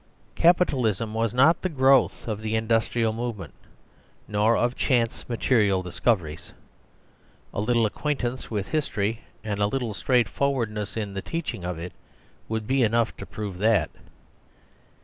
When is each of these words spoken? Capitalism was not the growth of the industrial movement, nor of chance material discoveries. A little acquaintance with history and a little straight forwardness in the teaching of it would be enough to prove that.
Capitalism 0.33 1.13
was 1.13 1.31
not 1.31 1.61
the 1.61 1.69
growth 1.69 2.27
of 2.27 2.41
the 2.41 2.55
industrial 2.55 3.13
movement, 3.13 3.53
nor 4.27 4.57
of 4.57 4.75
chance 4.75 5.29
material 5.29 5.83
discoveries. 5.83 6.53
A 7.53 7.61
little 7.61 7.85
acquaintance 7.85 8.49
with 8.49 8.69
history 8.69 9.21
and 9.43 9.59
a 9.59 9.67
little 9.67 9.93
straight 9.93 10.27
forwardness 10.27 10.97
in 10.97 11.13
the 11.13 11.21
teaching 11.21 11.63
of 11.63 11.77
it 11.77 11.93
would 12.49 12.65
be 12.65 12.81
enough 12.81 13.15
to 13.17 13.27
prove 13.27 13.59
that. 13.59 13.91